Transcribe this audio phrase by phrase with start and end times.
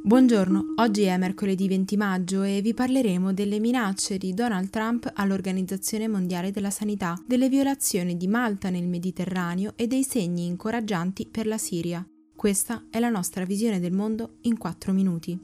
[0.00, 6.08] Buongiorno, oggi è mercoledì 20 maggio e vi parleremo delle minacce di Donald Trump all'Organizzazione
[6.08, 11.58] Mondiale della Sanità, delle violazioni di Malta nel Mediterraneo e dei segni incoraggianti per la
[11.58, 12.06] Siria.
[12.34, 15.38] Questa è la nostra visione del mondo in 4 minuti.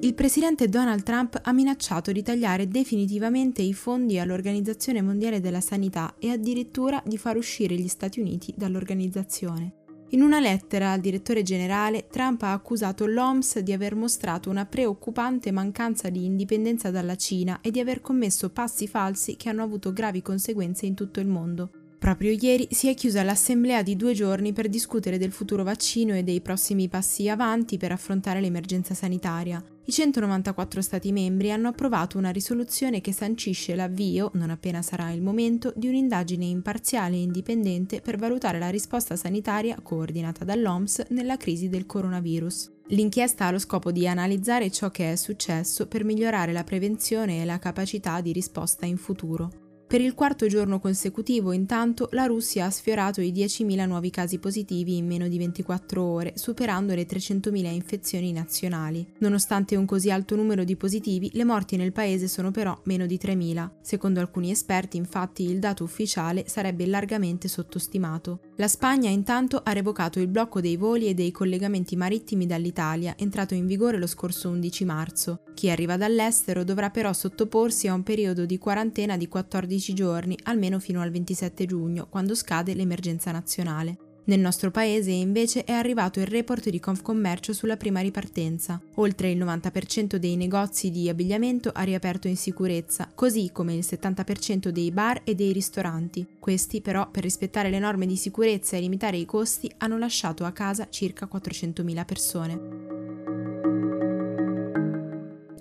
[0.00, 6.14] Il presidente Donald Trump ha minacciato di tagliare definitivamente i fondi all'Organizzazione Mondiale della Sanità
[6.18, 9.77] e addirittura di far uscire gli Stati Uniti dall'organizzazione.
[10.10, 15.52] In una lettera al direttore generale, Trump ha accusato l'OMS di aver mostrato una preoccupante
[15.52, 20.22] mancanza di indipendenza dalla Cina e di aver commesso passi falsi che hanno avuto gravi
[20.22, 21.77] conseguenze in tutto il mondo.
[21.98, 26.22] Proprio ieri si è chiusa l'assemblea di due giorni per discutere del futuro vaccino e
[26.22, 29.62] dei prossimi passi avanti per affrontare l'emergenza sanitaria.
[29.84, 35.22] I 194 Stati membri hanno approvato una risoluzione che sancisce l'avvio, non appena sarà il
[35.22, 41.68] momento, di un'indagine imparziale e indipendente per valutare la risposta sanitaria coordinata dall'OMS nella crisi
[41.68, 42.70] del coronavirus.
[42.88, 47.44] L'inchiesta ha lo scopo di analizzare ciò che è successo per migliorare la prevenzione e
[47.44, 49.67] la capacità di risposta in futuro.
[49.88, 54.98] Per il quarto giorno consecutivo, intanto, la Russia ha sfiorato i 10.000 nuovi casi positivi
[54.98, 59.14] in meno di 24 ore, superando le 300.000 infezioni nazionali.
[59.20, 63.18] Nonostante un così alto numero di positivi, le morti nel paese sono però meno di
[63.20, 63.70] 3.000.
[63.80, 68.40] Secondo alcuni esperti, infatti, il dato ufficiale sarebbe largamente sottostimato.
[68.58, 73.54] La Spagna, intanto, ha revocato il blocco dei voli e dei collegamenti marittimi dall'Italia, entrato
[73.54, 75.42] in vigore lo scorso 11 marzo.
[75.54, 80.38] Chi arriva dall'estero dovrà però sottoporsi a un periodo di quarantena di 14 15 giorni,
[80.44, 84.07] almeno fino al 27 giugno, quando scade l'emergenza nazionale.
[84.28, 88.78] Nel nostro paese invece è arrivato il report di Confcommercio sulla prima ripartenza.
[88.96, 94.68] Oltre il 90% dei negozi di abbigliamento ha riaperto in sicurezza, così come il 70%
[94.68, 96.26] dei bar e dei ristoranti.
[96.38, 100.52] Questi però, per rispettare le norme di sicurezza e limitare i costi, hanno lasciato a
[100.52, 102.87] casa circa 400.000 persone.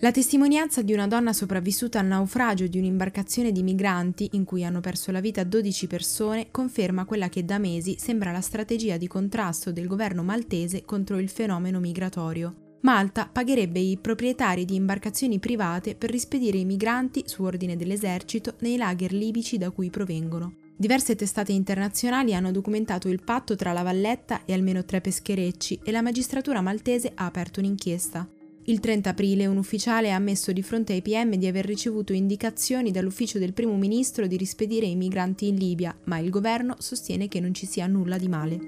[0.00, 4.80] La testimonianza di una donna sopravvissuta al naufragio di un'imbarcazione di migranti in cui hanno
[4.80, 9.72] perso la vita 12 persone conferma quella che da mesi sembra la strategia di contrasto
[9.72, 12.78] del governo maltese contro il fenomeno migratorio.
[12.82, 18.76] Malta pagherebbe i proprietari di imbarcazioni private per rispedire i migranti su ordine dell'esercito nei
[18.76, 20.56] lager libici da cui provengono.
[20.76, 25.90] Diverse testate internazionali hanno documentato il patto tra la Valletta e almeno tre pescherecci e
[25.90, 28.28] la magistratura maltese ha aperto un'inchiesta.
[28.68, 32.90] Il 30 aprile un ufficiale ha ammesso di fronte ai PM di aver ricevuto indicazioni
[32.90, 37.38] dall'ufficio del primo ministro di rispedire i migranti in Libia, ma il governo sostiene che
[37.38, 38.58] non ci sia nulla di male.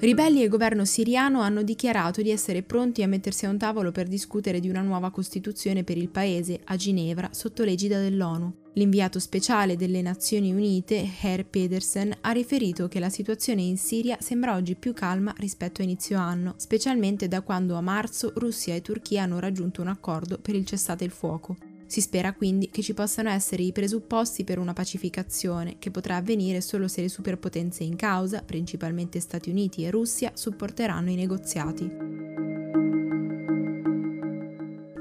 [0.00, 4.08] Ribelli e governo siriano hanno dichiarato di essere pronti a mettersi a un tavolo per
[4.08, 8.63] discutere di una nuova Costituzione per il paese a Ginevra sotto l'egida dell'ONU.
[8.76, 14.56] L'inviato speciale delle Nazioni Unite, Herr Pedersen, ha riferito che la situazione in Siria sembra
[14.56, 19.22] oggi più calma rispetto a inizio anno, specialmente da quando a marzo Russia e Turchia
[19.22, 21.56] hanno raggiunto un accordo per il cessate il fuoco.
[21.86, 26.60] Si spera quindi che ci possano essere i presupposti per una pacificazione, che potrà avvenire
[26.60, 32.13] solo se le superpotenze in causa, principalmente Stati Uniti e Russia, supporteranno i negoziati.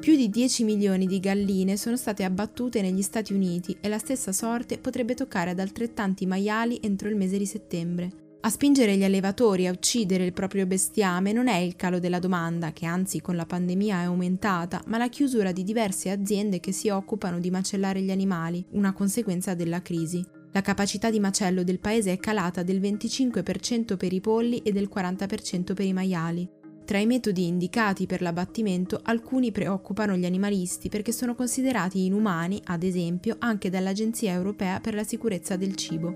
[0.04, 4.34] Più di 10 milioni di galline sono state abbattute negli Stati Uniti e la stessa
[4.34, 8.12] sorte potrebbe toccare ad altrettanti maiali entro il mese di settembre.
[8.42, 12.74] A spingere gli allevatori a uccidere il proprio bestiame non è il calo della domanda,
[12.74, 16.90] che anzi con la pandemia è aumentata, ma la chiusura di diverse aziende che si
[16.90, 20.22] occupano di macellare gli animali, una conseguenza della crisi.
[20.52, 24.90] La capacità di macello del paese è calata del 25% per i polli e del
[24.94, 26.62] 40% per i maiali.
[26.86, 32.84] Tra i metodi indicati per l'abbattimento alcuni preoccupano gli animalisti perché sono considerati inumani, ad
[32.84, 36.14] esempio, anche dall'Agenzia europea per la sicurezza del cibo.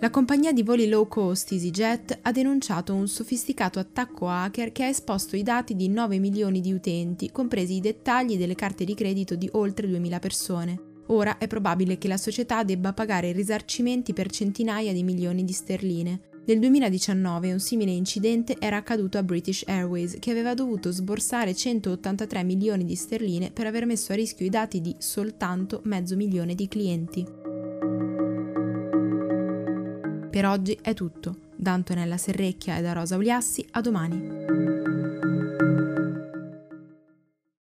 [0.00, 4.88] La compagnia di voli low cost EasyJet ha denunciato un sofisticato attacco hacker che ha
[4.88, 9.36] esposto i dati di 9 milioni di utenti, compresi i dettagli delle carte di credito
[9.36, 10.82] di oltre 2000 persone.
[11.06, 16.31] Ora è probabile che la società debba pagare risarcimenti per centinaia di milioni di sterline.
[16.44, 22.42] Nel 2019 un simile incidente era accaduto a British Airways, che aveva dovuto sborsare 183
[22.42, 26.66] milioni di sterline per aver messo a rischio i dati di soltanto mezzo milione di
[26.66, 27.24] clienti.
[30.30, 31.36] Per oggi è tutto.
[31.54, 34.71] Da Antonella Serrecchia e da Rosa Uliassi, a domani.